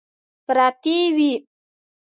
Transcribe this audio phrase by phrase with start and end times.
[0.45, 1.31] پرتې وې.